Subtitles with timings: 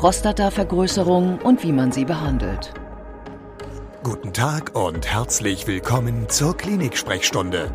[0.00, 2.72] Prostatavergrößerung und wie man sie behandelt.
[4.02, 7.70] Guten Tag und herzlich willkommen zur Klinik-Sprechstunde,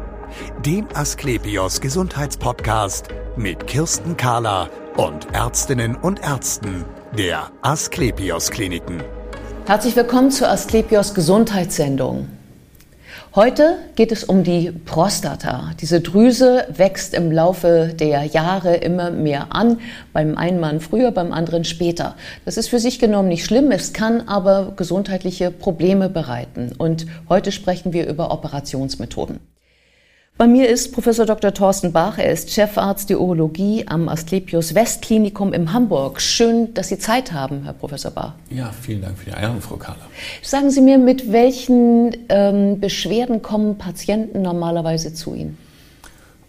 [0.65, 6.85] dem Asklepios Gesundheitspodcast mit Kirsten Kahler und Ärztinnen und Ärzten
[7.15, 9.03] der Asklepios Kliniken.
[9.67, 12.34] Herzlich willkommen zur Asklepios Gesundheitssendung.
[13.35, 15.71] Heute geht es um die Prostata.
[15.81, 19.81] Diese Drüse wächst im Laufe der Jahre immer mehr an,
[20.13, 22.15] beim einen Mann früher, beim anderen später.
[22.45, 26.71] Das ist für sich genommen nicht schlimm, es kann aber gesundheitliche Probleme bereiten.
[26.77, 29.41] Und heute sprechen wir über Operationsmethoden.
[30.37, 31.53] Bei mir ist Professor Dr.
[31.53, 32.17] Thorsten Bach.
[32.17, 36.19] Er ist Chefarzt der Urologie am Asklepios Westklinikum in Hamburg.
[36.19, 38.33] Schön, dass Sie Zeit haben, Herr Professor Bach.
[38.49, 40.09] Ja, vielen Dank für die Einladung, Frau Kahler.
[40.41, 45.57] Sagen Sie mir, mit welchen ähm, Beschwerden kommen Patienten normalerweise zu Ihnen?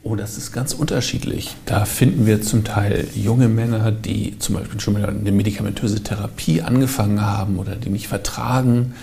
[0.02, 1.54] Oh, das ist ganz unterschiedlich.
[1.64, 6.60] Da finden wir zum Teil junge Männer, die zum Beispiel schon mal eine medikamentöse Therapie
[6.60, 8.94] angefangen haben oder die nicht vertragen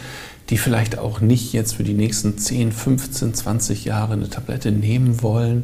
[0.50, 5.22] die vielleicht auch nicht jetzt für die nächsten 10, 15, 20 Jahre eine Tablette nehmen
[5.22, 5.64] wollen.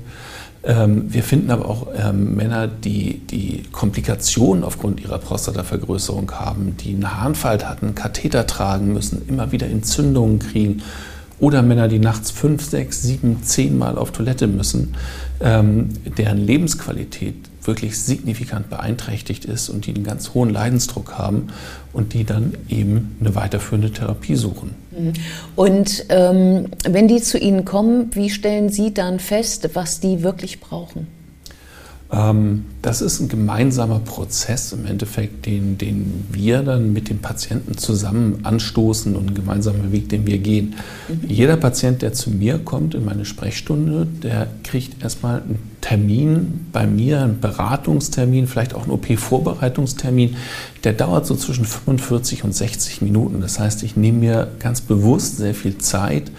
[0.64, 6.94] Ähm, wir finden aber auch ähm, Männer, die, die Komplikationen aufgrund ihrer Prostatavergrößerung haben, die
[6.94, 10.82] einen Harnfalt hatten, Katheter tragen müssen, immer wieder Entzündungen kriegen.
[11.40, 14.96] Oder Männer, die nachts fünf, sechs, sieben, zehn Mal auf Toilette müssen,
[15.40, 21.48] ähm, deren Lebensqualität wirklich signifikant beeinträchtigt ist und die einen ganz hohen Leidensdruck haben
[21.94, 24.76] und die dann eben eine weiterführende Therapie suchen.
[24.92, 25.14] Mhm.
[25.56, 30.60] Und ähm, wenn die zu Ihnen kommen, wie stellen Sie dann fest, was die wirklich
[30.60, 31.08] brauchen?
[32.12, 37.78] Ähm, das ist ein gemeinsamer Prozess im Endeffekt, den, den wir dann mit dem Patienten
[37.78, 40.76] zusammen anstoßen und ein gemeinsamer Weg, den wir gehen.
[41.08, 41.30] Mhm.
[41.30, 46.88] Jeder Patient, der zu mir kommt in meine Sprechstunde, der kriegt erstmal einen Termin bei
[46.88, 50.36] mir, einen Beratungstermin, vielleicht auch einen OP-Vorbereitungstermin.
[50.84, 53.40] Der dauert so zwischen 45 und 60 Minuten.
[53.42, 56.32] Das heißt, ich nehme mir ganz bewusst sehr viel Zeit,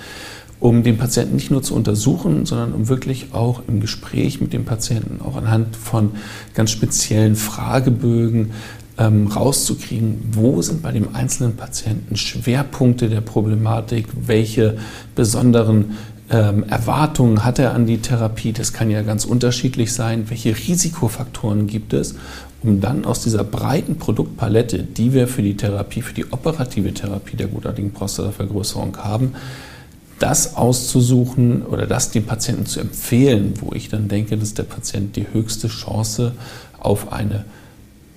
[0.61, 4.65] um den Patienten nicht nur zu untersuchen, sondern um wirklich auch im Gespräch mit dem
[4.65, 6.13] Patienten, auch anhand von
[6.55, 8.51] ganz speziellen Fragebögen,
[8.99, 14.77] ähm, rauszukriegen, wo sind bei dem einzelnen Patienten Schwerpunkte der Problematik, welche
[15.15, 15.97] besonderen
[16.31, 21.67] ähm, Erwartungen hat er an die Therapie, das kann ja ganz unterschiedlich sein, welche Risikofaktoren
[21.67, 22.17] gibt es,
[22.63, 27.37] um dann aus dieser breiten Produktpalette, die wir für die Therapie, für die operative Therapie
[27.37, 29.33] der gutartigen Prostatavergrößerung haben,
[30.21, 35.17] das auszusuchen oder das dem Patienten zu empfehlen, wo ich dann denke, dass der Patient
[35.17, 36.33] die höchste Chance
[36.79, 37.45] auf eine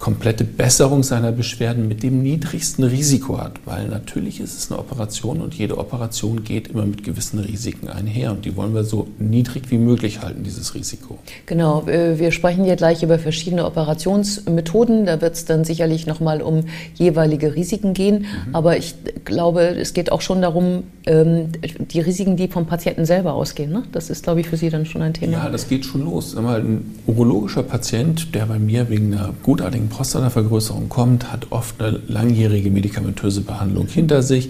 [0.04, 3.54] komplette Besserung seiner Beschwerden mit dem niedrigsten Risiko hat.
[3.64, 8.34] Weil natürlich ist es eine Operation und jede Operation geht immer mit gewissen Risiken einher.
[8.34, 11.20] Und die wollen wir so niedrig wie möglich halten, dieses Risiko.
[11.46, 15.06] Genau, wir sprechen hier gleich über verschiedene Operationsmethoden.
[15.06, 16.66] Da wird es dann sicherlich nochmal um
[16.96, 18.26] jeweilige Risiken gehen.
[18.48, 18.56] Mhm.
[18.56, 23.36] Aber ich glaube, es geht auch schon darum, ähm, die Risiken, die vom Patienten selber
[23.36, 23.72] ausgehen.
[23.72, 23.84] Ne?
[23.94, 25.32] Das ist, glaube ich, für Sie dann schon ein Thema.
[25.32, 26.36] Ja, das geht schon los.
[26.36, 32.72] Ein urologischer Patient, der bei mir wegen einer gutartigen Prostatavergrößerung kommt, hat oft eine langjährige
[32.72, 34.50] medikamentöse Behandlung hinter sich.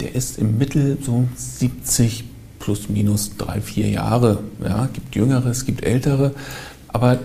[0.00, 2.24] Der ist im Mittel so 70
[2.58, 4.38] plus minus drei, vier Jahre.
[4.62, 6.32] Ja, gibt Jüngere, es gibt Ältere.
[6.88, 7.18] Aber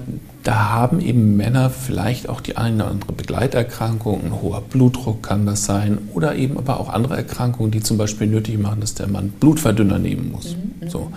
[0.44, 5.46] da haben eben Männer vielleicht auch die eine oder andere Begleiterkrankung, ein hoher Blutdruck kann
[5.46, 9.08] das sein oder eben aber auch andere Erkrankungen, die zum Beispiel nötig machen, dass der
[9.08, 10.56] Mann Blutverdünner nehmen muss.
[10.56, 10.90] Mhm.
[10.90, 11.12] So.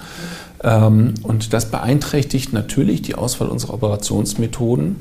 [0.65, 4.97] Ähm, und das beeinträchtigt natürlich die Auswahl unserer Operationsmethoden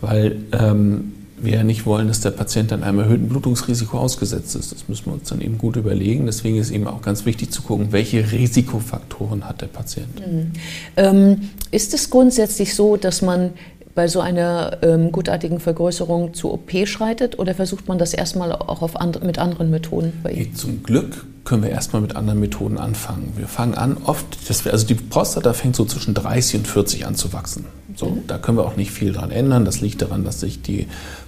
[0.00, 1.12] weil ähm,
[1.42, 4.72] wir ja nicht wollen, dass der Patient dann einem erhöhten Blutungsrisiko ausgesetzt ist.
[4.72, 6.26] Das müssen wir uns dann eben gut überlegen.
[6.26, 10.20] Deswegen ist eben auch ganz wichtig zu gucken, welche Risikofaktoren hat der Patient.
[10.20, 10.52] Mhm.
[10.96, 11.40] Ähm,
[11.70, 13.52] ist es grundsätzlich so, dass man
[13.94, 18.94] bei so einer ähm, gutartigen Vergrößerung zu OP schreitet oder versucht man das erstmal auch
[18.94, 20.54] and mit anderen Methoden bei Ihnen?
[20.54, 23.32] Zum Glück können wir erstmal mit anderen Methoden anfangen.
[23.34, 24.24] Wir fangen an, oft,
[24.64, 27.64] wir, also die Prostata fängt so zwischen 30 und 40 an zu wachsen.
[27.96, 28.20] So, mhm.
[28.28, 29.64] Da können wir auch nicht viel dran ändern.
[29.64, 30.86] Das liegt daran, dass sich die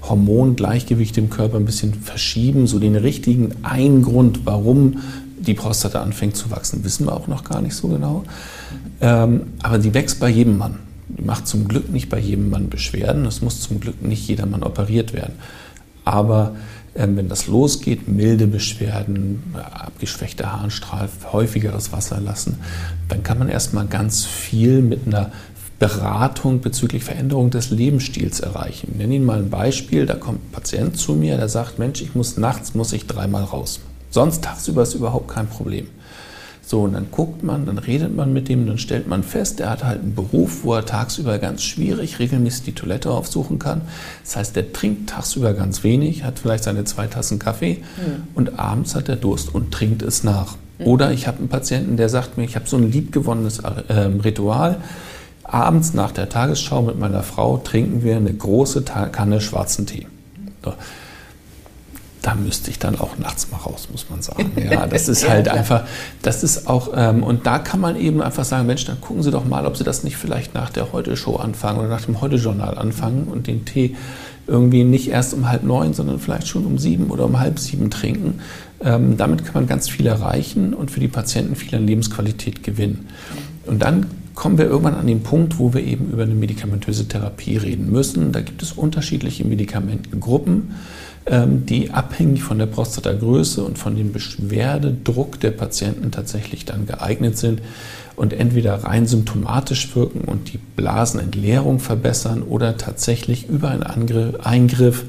[0.08, 2.68] Hormongleichgewichte im Körper ein bisschen verschieben.
[2.68, 5.02] So den richtigen einen Grund, warum
[5.40, 8.22] die Prostata anfängt zu wachsen, wissen wir auch noch gar nicht so genau.
[9.00, 10.78] Ähm, aber die wächst bei jedem Mann.
[11.08, 13.26] Die macht zum Glück nicht bei jedem Mann Beschwerden.
[13.26, 15.34] Es muss zum Glück nicht jeder Mann operiert werden.
[16.04, 16.54] Aber
[16.94, 22.58] wenn das losgeht, milde Beschwerden, abgeschwächter Harnstrahl, häufigeres Wasser lassen,
[23.08, 25.32] dann kann man erstmal ganz viel mit einer
[25.78, 28.90] Beratung bezüglich Veränderung des Lebensstils erreichen.
[28.92, 30.06] Ich nenne Ihnen mal ein Beispiel.
[30.06, 33.42] Da kommt ein Patient zu mir, der sagt, Mensch, ich muss nachts muss ich dreimal
[33.42, 33.80] raus.
[34.10, 35.88] Sonst tagsüber ist überhaupt kein Problem.
[36.64, 39.70] So, und dann guckt man, dann redet man mit dem, dann stellt man fest, er
[39.70, 43.82] hat halt einen Beruf, wo er tagsüber ganz schwierig regelmäßig die Toilette aufsuchen kann.
[44.22, 48.28] Das heißt, er trinkt tagsüber ganz wenig, hat vielleicht seine zwei Tassen Kaffee mhm.
[48.34, 50.56] und abends hat er Durst und trinkt es nach.
[50.78, 50.86] Mhm.
[50.86, 53.92] Oder ich habe einen Patienten, der sagt mir, ich habe so ein liebgewonnenes äh,
[54.24, 54.76] Ritual.
[55.42, 60.06] Abends nach der Tagesschau mit meiner Frau trinken wir eine große Kanne schwarzen Tee.
[60.64, 60.72] So
[62.22, 64.52] da müsste ich dann auch nachts mal raus, muss man sagen.
[64.70, 65.84] Ja, das ist halt ja, einfach,
[66.22, 69.30] das ist auch, ähm, und da kann man eben einfach sagen, Mensch, dann gucken Sie
[69.30, 72.78] doch mal, ob Sie das nicht vielleicht nach der Heute-Show anfangen oder nach dem Heute-Journal
[72.78, 73.96] anfangen und den Tee
[74.46, 77.90] irgendwie nicht erst um halb neun, sondern vielleicht schon um sieben oder um halb sieben
[77.90, 78.40] trinken.
[78.80, 83.08] Ähm, damit kann man ganz viel erreichen und für die Patienten viel an Lebensqualität gewinnen.
[83.66, 87.56] Und dann kommen wir irgendwann an den Punkt, wo wir eben über eine medikamentöse Therapie
[87.56, 88.32] reden müssen.
[88.32, 90.74] Da gibt es unterschiedliche Medikamentengruppen.
[91.24, 97.38] Ähm, die abhängig von der Prostatagröße und von dem Beschwerdedruck der Patienten tatsächlich dann geeignet
[97.38, 97.62] sind
[98.16, 105.04] und entweder rein symptomatisch wirken und die Blasenentleerung verbessern oder tatsächlich über einen Eingriff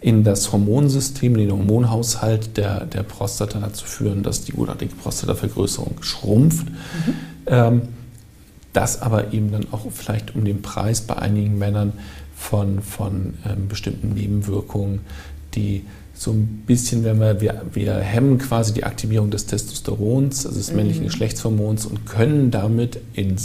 [0.00, 5.96] in das Hormonsystem, in den Hormonhaushalt der, der Prostata dazu führen, dass die gutartige Prostatavergrößerung
[6.02, 6.68] schrumpft.
[6.68, 7.14] Mhm.
[7.46, 7.82] Ähm,
[8.72, 11.94] das aber eben dann auch vielleicht um den Preis bei einigen Männern
[12.36, 15.00] von, von ähm, bestimmten Nebenwirkungen
[15.58, 15.84] die
[16.14, 20.72] so ein bisschen, wenn wir, wir, wir hemmen quasi die Aktivierung des Testosterons, also des
[20.72, 21.08] männlichen mhm.
[21.08, 23.36] Geschlechtshormons und können damit in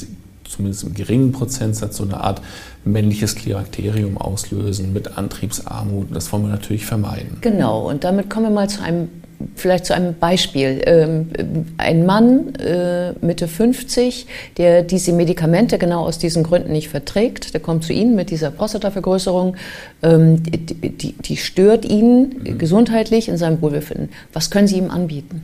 [0.43, 2.41] zumindest im geringen Prozentsatz so eine Art
[2.83, 6.07] männliches Klimakterium auslösen mit Antriebsarmut.
[6.13, 7.37] Das wollen wir natürlich vermeiden.
[7.41, 9.09] Genau, und damit kommen wir mal zu einem
[9.55, 10.81] vielleicht zu einem Beispiel.
[10.85, 11.29] Ähm,
[11.77, 17.61] ein Mann äh, Mitte 50, der diese Medikamente genau aus diesen Gründen nicht verträgt, der
[17.61, 19.55] kommt zu Ihnen mit dieser Prostatavergrößerung,
[20.01, 22.57] ähm, die, die stört ihn mhm.
[22.57, 24.09] gesundheitlich in seinem Wohlbefinden.
[24.33, 25.43] Was können Sie ihm anbieten?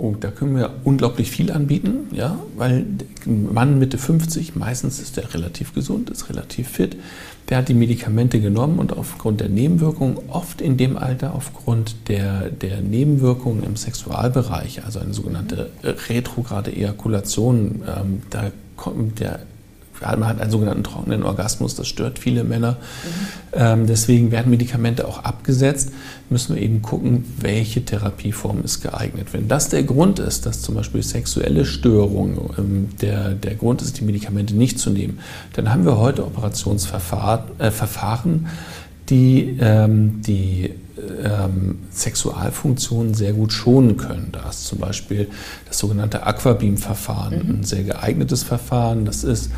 [0.00, 2.86] Oh, da können wir unglaublich viel anbieten, ja, weil
[3.26, 6.96] ein Mann Mitte 50, meistens ist er relativ gesund, ist relativ fit,
[7.48, 12.50] der hat die Medikamente genommen und aufgrund der Nebenwirkungen, oft in dem Alter aufgrund der,
[12.50, 19.40] der Nebenwirkungen im Sexualbereich, also eine sogenannte retrograde Ejakulation, ähm, da kommt der
[20.00, 22.72] man hat einen sogenannten trockenen Orgasmus, das stört viele Männer.
[22.72, 23.08] Mhm.
[23.52, 25.90] Ähm, deswegen werden Medikamente auch abgesetzt.
[26.30, 29.28] Müssen wir eben gucken, welche Therapieform ist geeignet.
[29.32, 33.98] Wenn das der Grund ist, dass zum Beispiel sexuelle Störungen ähm, der, der Grund ist,
[33.98, 35.18] die Medikamente nicht zu nehmen,
[35.54, 38.48] dann haben wir heute Operationsverfahren, äh, Verfahren,
[39.08, 40.74] die ähm, die
[41.24, 44.28] ähm, Sexualfunktionen sehr gut schonen können.
[44.32, 45.28] Da ist zum Beispiel
[45.66, 47.54] das sogenannte Aquabeam-Verfahren mhm.
[47.60, 49.04] ein sehr geeignetes Verfahren.
[49.04, 49.50] Das ist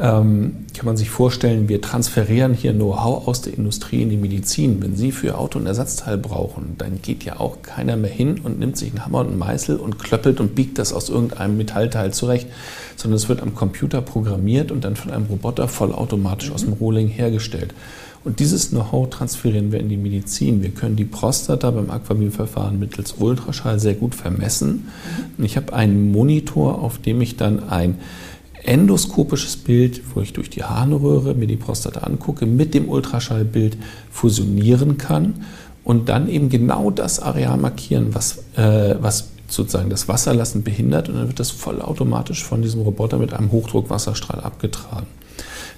[0.00, 4.80] ähm, kann man sich vorstellen, wir transferieren hier Know-how aus der Industrie in die Medizin.
[4.80, 8.40] Wenn Sie für Ihr Auto ein Ersatzteil brauchen, dann geht ja auch keiner mehr hin
[8.42, 11.56] und nimmt sich einen Hammer und einen Meißel und klöppelt und biegt das aus irgendeinem
[11.56, 12.46] Metallteil zurecht,
[12.96, 16.54] sondern es wird am Computer programmiert und dann von einem Roboter vollautomatisch mhm.
[16.54, 17.74] aus dem Rohling hergestellt.
[18.24, 20.62] Und dieses Know-how transferieren wir in die Medizin.
[20.62, 24.88] Wir können die Prostata beim Aquamin-Verfahren mittels Ultraschall sehr gut vermessen.
[25.38, 25.44] Mhm.
[25.44, 27.98] Ich habe einen Monitor, auf dem ich dann ein
[28.64, 33.76] endoskopisches Bild, wo ich durch die Harnröhre mir die Prostata angucke, mit dem Ultraschallbild
[34.10, 35.44] fusionieren kann
[35.84, 41.16] und dann eben genau das Areal markieren, was, äh, was sozusagen das Wasserlassen behindert und
[41.16, 45.06] dann wird das vollautomatisch von diesem Roboter mit einem Hochdruckwasserstrahl abgetragen.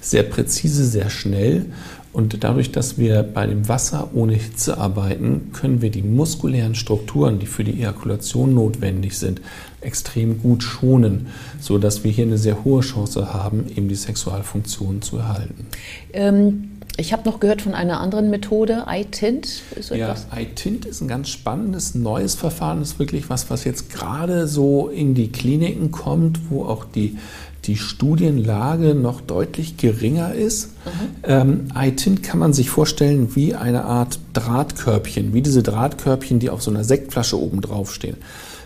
[0.01, 1.67] Sehr präzise, sehr schnell
[2.13, 7.39] und dadurch, dass wir bei dem Wasser ohne Hitze arbeiten, können wir die muskulären Strukturen,
[7.39, 9.41] die für die Ejakulation notwendig sind,
[9.79, 11.27] extrem gut schonen,
[11.59, 15.67] sodass wir hier eine sehr hohe Chance haben, eben die Sexualfunktion zu erhalten.
[16.13, 19.63] Ähm ich habe noch gehört von einer anderen Methode, iTint.
[19.79, 22.79] So ja, iTint ist ein ganz spannendes neues Verfahren.
[22.79, 27.17] Das ist wirklich was, was jetzt gerade so in die Kliniken kommt, wo auch die
[27.65, 30.69] die Studienlage noch deutlich geringer ist.
[30.85, 30.91] Mhm.
[31.23, 36.63] Ähm, iTint kann man sich vorstellen wie eine Art Drahtkörbchen, wie diese Drahtkörbchen, die auf
[36.63, 38.17] so einer Sektflasche oben drauf stehen.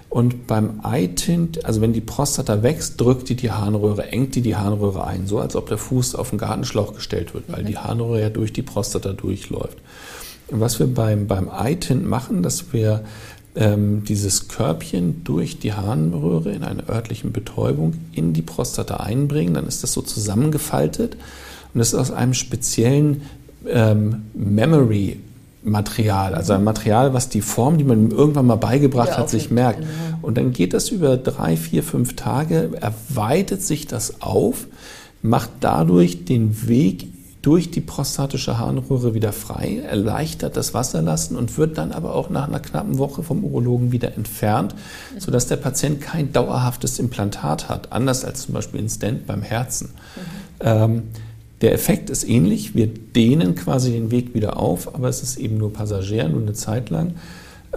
[0.10, 4.56] Und beim iTint, also wenn die Prostata wächst, drückt die die Harnröhre, engt die die
[4.56, 7.68] Harnröhre ein, so als ob der Fuß auf den Gartenschlauch gestellt wird, weil mhm.
[7.68, 9.78] die Harnröhre ja durch die Prostata durchläuft.
[10.48, 13.04] Und was wir beim, beim iTint machen, dass wir
[13.56, 19.54] ähm, dieses Körbchen durch die Harnröhre in einer örtlichen Betäubung in die Prostata einbringen.
[19.54, 21.16] Dann ist das so zusammengefaltet
[21.74, 23.24] und das ist aus einem speziellen
[23.68, 25.20] ähm, Memory
[25.64, 29.50] Material, also ein Material, was die Form, die man irgendwann mal beigebracht ja, hat, sich
[29.50, 29.80] merkt.
[29.80, 29.90] Genau.
[30.22, 34.68] Und dann geht das über drei, vier, fünf Tage, erweitert sich das auf,
[35.24, 37.08] macht dadurch den Weg
[37.46, 42.48] durch die prostatische Harnröhre wieder frei, erleichtert das Wasserlassen und wird dann aber auch nach
[42.48, 44.74] einer knappen Woche vom Urologen wieder entfernt,
[45.20, 49.90] sodass der Patient kein dauerhaftes Implantat hat, anders als zum Beispiel ein Stent beim Herzen.
[50.60, 51.04] Ähm,
[51.62, 55.60] der Effekt ist ähnlich, wir dehnen quasi den Weg wieder auf, aber es ist eben
[55.60, 57.14] nur passagier, nur eine Zeit lang.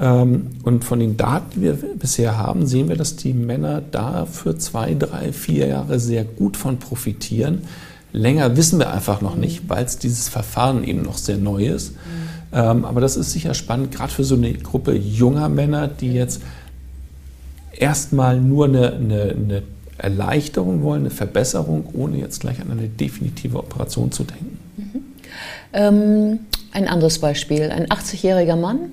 [0.01, 4.25] Ähm, und von den Daten, die wir bisher haben, sehen wir, dass die Männer da
[4.25, 7.65] für zwei, drei, vier Jahre sehr gut von profitieren.
[8.13, 11.95] Länger wissen wir einfach noch nicht, weil es dieses Verfahren eben noch sehr neu ist.
[12.53, 16.41] Ähm, aber das ist sicher spannend, gerade für so eine Gruppe junger Männer, die jetzt
[17.73, 19.63] erstmal nur eine, eine, eine
[19.99, 24.59] Erleichterung wollen, eine Verbesserung, ohne jetzt gleich an eine definitive Operation zu denken.
[24.77, 25.05] Mhm.
[25.73, 26.39] Ähm,
[26.73, 27.71] ein anderes Beispiel.
[27.71, 28.93] Ein 80-jähriger Mann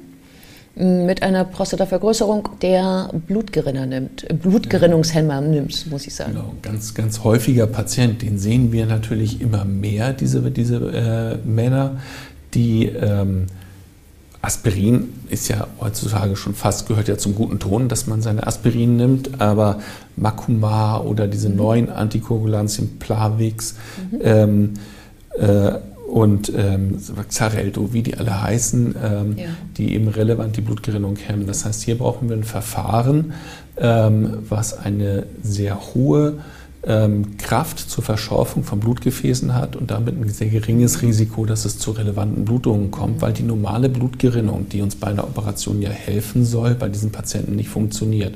[0.75, 6.33] mit einer Prostatavergrößerung, der Blutgerinner nimmt, Blutgerinnungshemmer nimmt, muss ich sagen.
[6.33, 12.01] Genau, ganz, ganz häufiger Patient, den sehen wir natürlich immer mehr, diese, diese äh, Männer,
[12.53, 13.47] die ähm,
[14.41, 18.97] Aspirin ist ja heutzutage schon fast, gehört ja zum guten Ton, dass man seine Aspirin
[18.97, 19.79] nimmt, aber
[20.17, 21.55] Macumar oder diese mhm.
[21.55, 23.75] neuen Antikoagulantien, Plavix,
[24.11, 24.19] mhm.
[24.23, 24.73] ähm,
[25.39, 25.73] äh,
[26.15, 29.47] und ähm, Xarelto, wie die alle heißen, ähm, ja.
[29.75, 31.45] die eben relevant die Blutgerinnung hemmen.
[31.45, 33.33] Das heißt, hier brauchen wir ein Verfahren,
[33.75, 36.35] ähm, was eine sehr hohe
[36.87, 41.79] ähm, Kraft zur Verschorfung von Blutgefäßen hat und damit ein sehr geringes Risiko, dass es
[41.79, 46.45] zu relevanten Blutungen kommt, weil die normale Blutgerinnung, die uns bei einer Operation ja helfen
[46.45, 48.35] soll, bei diesen Patienten nicht funktioniert.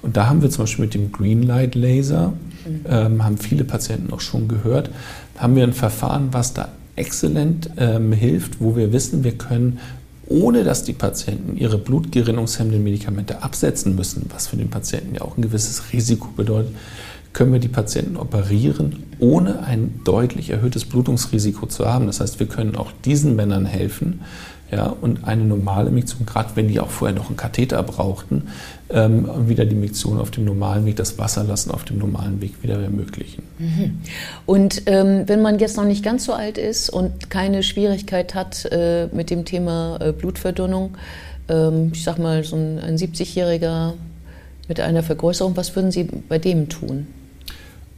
[0.00, 2.84] Und da haben wir zum Beispiel mit dem Greenlight Laser, mhm.
[2.88, 4.90] ähm, haben viele Patienten auch schon gehört,
[5.36, 6.68] haben wir ein Verfahren, was da
[7.00, 9.80] exzellent ähm, hilft, wo wir wissen, wir können
[10.28, 15.36] ohne dass die Patienten ihre blutgerinnungshemmenden Medikamente absetzen müssen, was für den Patienten ja auch
[15.36, 16.72] ein gewisses Risiko bedeutet,
[17.32, 22.06] können wir die Patienten operieren, ohne ein deutlich erhöhtes Blutungsrisiko zu haben.
[22.06, 24.20] Das heißt, wir können auch diesen Männern helfen,
[24.70, 28.48] ja, und eine normale Miktion, gerade wenn die auch vorher noch einen Katheter brauchten,
[28.88, 32.80] ähm, wieder die Miktion auf dem normalen Weg, das Wasserlassen auf dem normalen Weg wieder
[32.80, 33.42] ermöglichen.
[33.58, 34.00] Mhm.
[34.46, 38.64] Und ähm, wenn man jetzt noch nicht ganz so alt ist und keine Schwierigkeit hat
[38.66, 40.96] äh, mit dem Thema äh, Blutverdünnung,
[41.48, 43.94] ähm, ich sag mal so ein, ein 70-Jähriger
[44.68, 47.08] mit einer Vergrößerung, was würden Sie bei dem tun?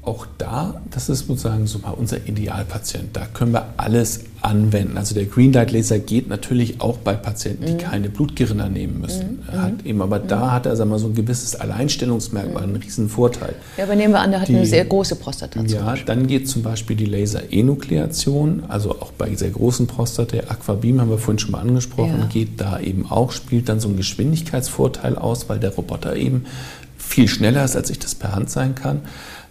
[0.05, 3.11] Auch da, das ist sozusagen so mal unser Idealpatient.
[3.17, 4.99] Da können wir alles anwenden.
[4.99, 7.79] Also der Greenlight Laser geht natürlich auch bei Patienten, die mhm.
[7.79, 9.45] keine Blutgerinner nehmen müssen.
[9.47, 9.63] Mhm.
[9.63, 10.27] Hat eben, aber mhm.
[10.27, 13.55] da hat er sagen wir, so ein gewisses Alleinstellungsmerkmal, einen riesen Vorteil.
[13.77, 15.63] Ja, aber nehmen wir an, der hat die, eine sehr große Prostata.
[15.63, 21.11] Ja, dann geht zum Beispiel die Laser-Enukleation, also auch bei sehr großen Prostata, Aquabeam haben
[21.11, 22.27] wir vorhin schon mal angesprochen, ja.
[22.27, 26.47] geht da eben auch, spielt dann so einen Geschwindigkeitsvorteil aus, weil der Roboter eben
[26.99, 29.03] viel schneller ist, als ich das per Hand sein kann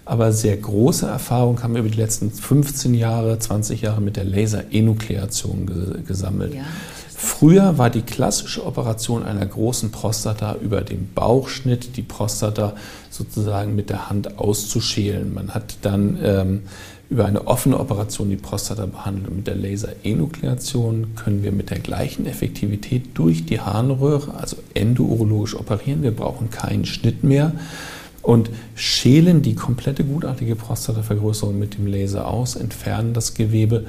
[0.05, 4.24] aber sehr große Erfahrung haben wir über die letzten 15 Jahre, 20 Jahre mit der
[4.24, 6.55] Laser-Enukleation gesammelt.
[6.55, 6.63] Ja.
[7.24, 12.74] Früher war die klassische Operation einer großen Prostata über den Bauchschnitt, die Prostata
[13.12, 15.31] sozusagen mit der Hand auszuschälen.
[15.31, 16.62] Man hat dann ähm,
[17.12, 19.27] über eine offene Operation die Prostata behandelt.
[19.27, 25.55] Und mit der Laser-Enukleation können wir mit der gleichen Effektivität durch die Harnröhre, also endourologisch
[25.55, 26.01] operieren.
[26.01, 27.51] Wir brauchen keinen Schnitt mehr
[28.21, 33.85] und schälen die komplette gutartige Prostatavergrößerung mit dem Laser aus, entfernen das Gewebe,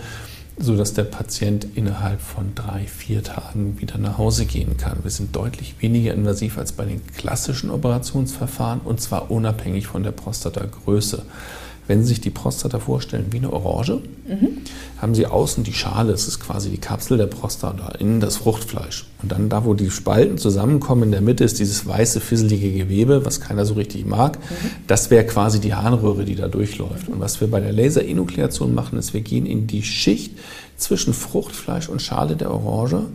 [0.58, 4.98] sodass der Patient innerhalb von drei, vier Tagen wieder nach Hause gehen kann.
[5.02, 10.12] Wir sind deutlich weniger invasiv als bei den klassischen Operationsverfahren und zwar unabhängig von der
[10.12, 11.24] Prostatagröße.
[11.88, 14.58] Wenn Sie sich die Prostata vorstellen wie eine Orange, mhm.
[14.98, 19.06] haben Sie außen die Schale, das ist quasi die Kapsel der Prostata, innen das Fruchtfleisch.
[19.20, 23.24] Und dann da, wo die Spalten zusammenkommen, in der Mitte ist dieses weiße, fisselige Gewebe,
[23.24, 24.38] was keiner so richtig mag.
[24.38, 24.70] Mhm.
[24.86, 27.08] Das wäre quasi die Harnröhre, die da durchläuft.
[27.08, 30.38] Und was wir bei der Laserenukleation machen, ist, wir gehen in die Schicht
[30.76, 33.06] zwischen Fruchtfleisch und Schale der Orange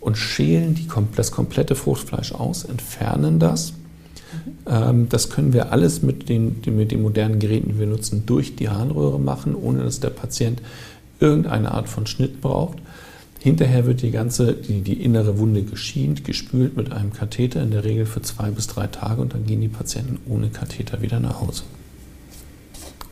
[0.00, 3.72] und schälen die, das komplette Fruchtfleisch aus, entfernen das
[4.66, 8.56] ähm, das können wir alles mit den, mit den modernen Geräten, die wir nutzen, durch
[8.56, 10.60] die Harnröhre machen, ohne dass der Patient
[11.20, 12.78] irgendeine Art von Schnitt braucht.
[13.40, 17.84] Hinterher wird die ganze, die, die innere Wunde geschient, gespült mit einem Katheter, in der
[17.84, 21.42] Regel für zwei bis drei Tage und dann gehen die Patienten ohne Katheter wieder nach
[21.42, 21.64] Hause.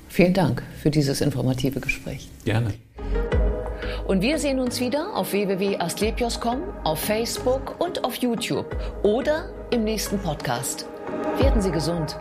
[0.08, 2.28] Vielen Dank für dieses informative Gespräch.
[2.44, 2.74] Gerne.
[4.06, 10.18] Und wir sehen uns wieder auf www.astlepios.com, auf Facebook und auf YouTube oder im nächsten
[10.18, 10.86] Podcast.
[11.38, 12.18] Werden Sie gesund.